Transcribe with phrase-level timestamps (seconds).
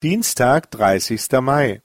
[0.00, 1.82] Dienstag, dreißigster Mai.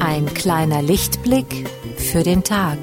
[0.00, 2.78] Ein kleiner Lichtblick für den Tag.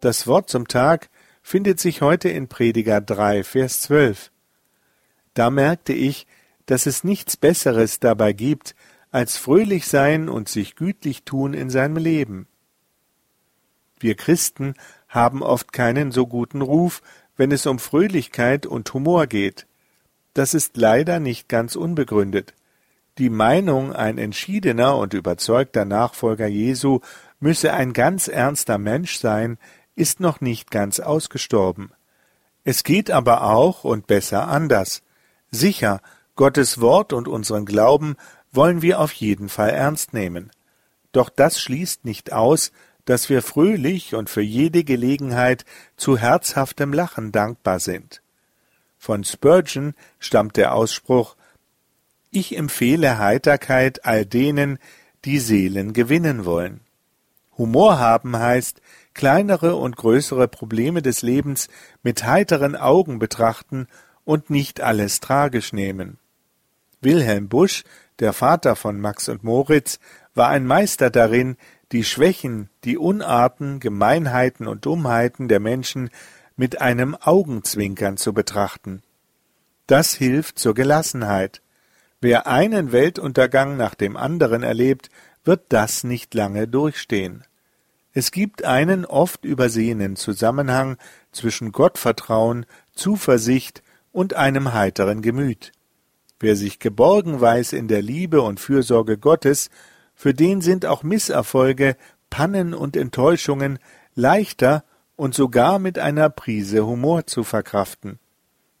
[0.00, 1.10] Das Wort zum Tag
[1.42, 4.30] findet sich heute in Prediger 3, Vers 12.
[5.34, 6.26] Da merkte ich,
[6.64, 8.74] dass es nichts Besseres dabei gibt,
[9.10, 12.46] als fröhlich sein und sich gütlich tun in seinem Leben.
[13.98, 14.74] Wir Christen
[15.08, 17.02] haben oft keinen so guten Ruf,
[17.36, 19.66] wenn es um Fröhlichkeit und Humor geht.
[20.32, 22.54] Das ist leider nicht ganz unbegründet.
[23.18, 27.00] Die Meinung, ein entschiedener und überzeugter Nachfolger Jesu
[27.38, 29.58] müsse ein ganz ernster Mensch sein,
[29.94, 31.92] ist noch nicht ganz ausgestorben.
[32.64, 35.02] Es geht aber auch und besser anders.
[35.50, 36.00] Sicher,
[36.36, 38.16] Gottes Wort und unseren Glauben
[38.52, 40.50] wollen wir auf jeden Fall ernst nehmen.
[41.12, 42.72] Doch das schließt nicht aus,
[43.04, 45.64] dass wir fröhlich und für jede Gelegenheit
[45.96, 48.22] zu herzhaftem Lachen dankbar sind.
[48.98, 51.36] Von Spurgeon stammt der Ausspruch
[52.30, 54.78] Ich empfehle Heiterkeit all denen,
[55.24, 56.80] die Seelen gewinnen wollen.
[57.60, 58.80] Humor haben heißt,
[59.12, 61.68] kleinere und größere Probleme des Lebens
[62.02, 63.86] mit heiteren Augen betrachten
[64.24, 66.18] und nicht alles tragisch nehmen.
[67.02, 67.84] Wilhelm Busch,
[68.18, 70.00] der Vater von Max und Moritz,
[70.34, 71.58] war ein Meister darin,
[71.92, 76.08] die Schwächen, die Unarten, Gemeinheiten und Dummheiten der Menschen
[76.56, 79.02] mit einem Augenzwinkern zu betrachten.
[79.86, 81.60] Das hilft zur Gelassenheit.
[82.22, 85.10] Wer einen Weltuntergang nach dem anderen erlebt,
[85.44, 87.44] wird das nicht lange durchstehen.
[88.12, 90.96] Es gibt einen oft übersehenen Zusammenhang
[91.30, 95.72] zwischen Gottvertrauen, Zuversicht und einem heiteren Gemüt.
[96.40, 99.70] Wer sich geborgen weiß in der Liebe und Fürsorge Gottes,
[100.14, 101.96] für den sind auch Misserfolge,
[102.30, 103.78] Pannen und Enttäuschungen
[104.14, 104.84] leichter
[105.16, 108.18] und sogar mit einer Prise Humor zu verkraften.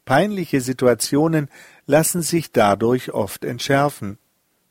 [0.04, 1.48] Peinliche Situationen
[1.86, 4.18] lassen sich dadurch oft entschärfen.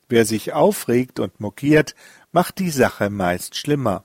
[0.09, 1.95] Wer sich aufregt und mokiert,
[2.31, 4.03] macht die Sache meist schlimmer.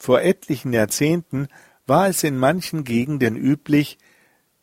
[0.00, 1.48] Vor etlichen Jahrzehnten
[1.86, 3.98] war es in manchen Gegenden üblich,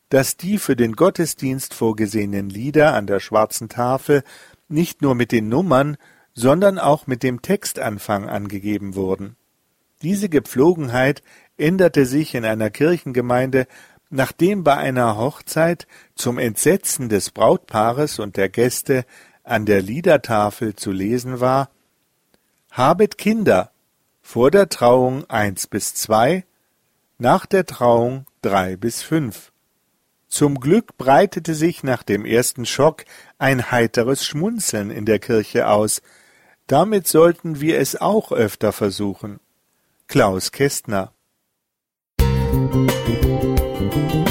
[0.08, 4.24] dass die für den Gottesdienst vorgesehenen Lieder an der schwarzen Tafel
[4.68, 5.96] nicht nur mit den Nummern,
[6.34, 9.36] sondern auch mit dem Textanfang angegeben wurden.
[10.02, 11.22] Diese Gepflogenheit
[11.56, 13.68] änderte sich in einer Kirchengemeinde,
[14.10, 19.04] nachdem bei einer Hochzeit zum Entsetzen des Brautpaares und der Gäste
[19.44, 21.70] an der Liedertafel zu lesen war
[22.72, 23.70] Habet Kinder,
[24.28, 26.44] vor der Trauung eins bis zwei,
[27.16, 29.52] nach der Trauung drei bis fünf.
[30.28, 33.06] Zum Glück breitete sich nach dem ersten Schock
[33.38, 36.02] ein heiteres Schmunzeln in der Kirche aus.
[36.66, 39.40] Damit sollten wir es auch öfter versuchen.
[40.08, 41.14] Klaus Kästner
[42.20, 44.27] Musik